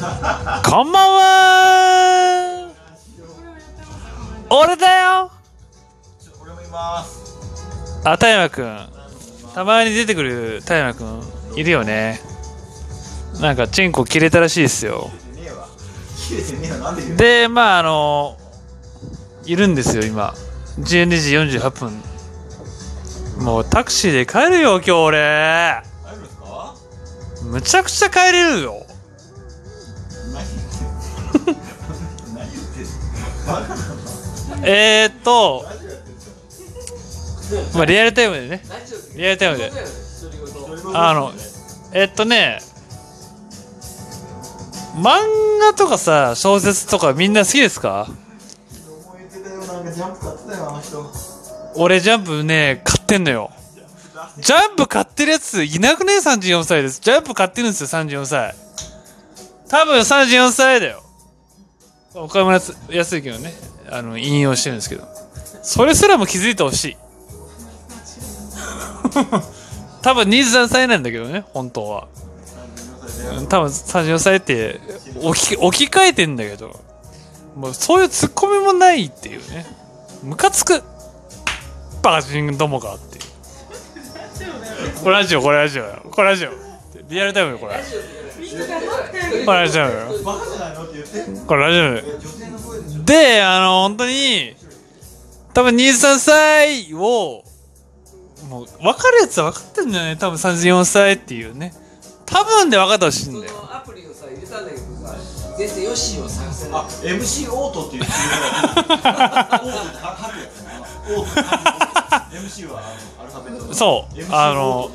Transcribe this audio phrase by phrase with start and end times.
[0.00, 2.70] こんばんは
[4.48, 5.32] 俺だよ
[6.40, 7.36] 俺もいます
[8.04, 8.88] あ、田山くん。
[9.54, 11.22] たまに出てくる田山くん、
[11.56, 12.20] いるよね。
[13.40, 15.10] なんか、チンコ切れたらしいですよ。
[17.16, 18.38] でまあ、あの、
[19.46, 20.32] いるんですよ、今。
[20.78, 23.44] 12時48分。
[23.44, 25.82] もうタクシーで帰るよ、今日俺。
[27.42, 28.87] むちゃくちゃ帰れるよ。
[34.70, 35.64] えーっと、
[37.74, 38.62] まあ、リアルタイムでね。
[39.16, 39.72] リアルタイムで。
[40.94, 41.32] あの、
[41.92, 42.60] えっとね、
[44.96, 45.16] 漫
[45.60, 48.08] 画とかさ、小説とかみんな好きですか？
[51.76, 53.50] 俺ジャンプね、買ってんのよ。
[54.40, 57.00] ジャンプ買ってるやついなくね ?34 歳です。
[57.00, 58.54] ジャンプ買ってるんですよ、34歳。
[59.68, 61.02] 多分34歳だよ。
[62.14, 63.54] 岡村康之のね、
[63.90, 65.06] あの、引用してるんですけど。
[65.62, 66.96] それすらも気づいてほしい。
[70.02, 72.08] 多分23歳なんだけどね、本当は。
[72.12, 74.80] うん多分34歳って
[75.16, 76.80] 置き置き換えてんだけど、
[77.56, 79.66] もうそういうツッコミもないっていうね。
[80.22, 80.82] ムカつく。
[82.02, 83.24] バカチンどもかっていう。
[85.02, 86.02] これラジオ、これラジオよ。
[86.10, 86.50] これラジオ。
[87.08, 87.74] リアルタイムよ、これ。
[89.44, 89.90] これラジオよ。
[91.46, 92.02] これラジオよ。
[93.08, 94.54] であの、本当に、
[95.54, 97.42] 多分23歳を、
[98.48, 100.16] もう、分かるやつは分かってるんだよね。
[100.16, 101.72] 多分34歳っていうね。
[102.26, 103.52] 多分で分かってほしいんだよ。
[103.52, 105.16] そのアプリをさ入れたんだけどさ
[105.56, 108.10] 全然ヨッシーを探せないあ MC オートっていうオー
[108.86, 110.70] トやつね
[111.16, 111.56] オートって書
[112.28, 112.82] く MC はあ
[113.18, 114.90] のアルファベットのそうあの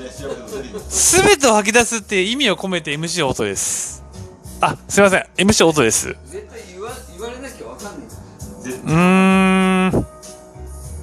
[0.90, 4.04] すすべてを吐き出すっていう意味を込めて MC 音です。
[4.62, 5.28] あ、すいません。
[5.36, 6.16] MC 音です。
[6.26, 6.73] 絶対
[8.72, 10.08] うーん。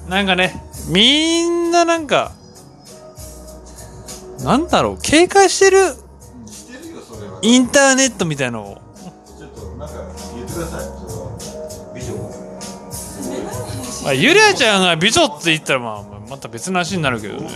[0.09, 2.33] なんかね、みんななんか、
[4.43, 5.77] なんだろう、警戒してる
[6.47, 8.81] してるよそれはインターネットみたいのを。
[9.37, 9.95] ちょっとなんか
[10.35, 12.13] 言ってくださいそれは美女
[14.03, 17.41] まあ、ゆりあちゃんが美女って言ったら、まあ、また別の話になるけどね。
[17.43, 17.47] も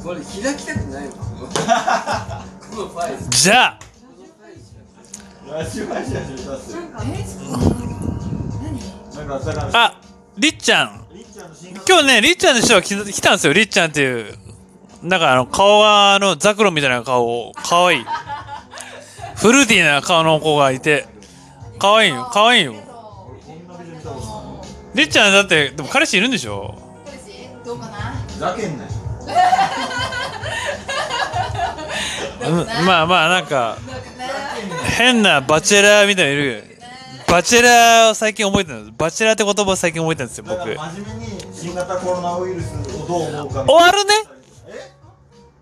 [0.00, 1.16] うこれ開きたくないこ
[2.76, 3.78] のファイルじゃあ、
[5.50, 6.74] ラジオ配信始めたっす。
[6.74, 6.80] よ
[9.26, 10.00] なんかだからあ、
[10.38, 11.06] りっちゃん。
[11.12, 11.48] りっちゃん。
[11.48, 14.38] の新今日ね、りっちゃんの人が来来たんですよ、りっちゃんっていう。
[15.02, 18.06] なんかあの、顔が、あの、ザクロみたいな顔、かわいい。
[19.36, 21.06] フルーティーな顔の子がいて、
[21.78, 22.74] かわいいよ、かわいいよ。
[24.94, 26.74] りっちゃんだって、でも彼氏いるんでしょ？
[27.64, 27.88] どうか
[28.40, 28.54] な？
[28.54, 28.90] けんなよ。
[32.46, 33.78] うんまあまあ、なんか、
[34.96, 36.64] 変なバチェラーみたいなのいる
[37.26, 38.94] バチェラーを最近覚えてるんです。
[38.96, 40.58] バチェラーって言葉を最近覚えてるんですよ、僕。
[40.58, 44.12] だから真面目に新型コロナウイルスをどう思うか終わるね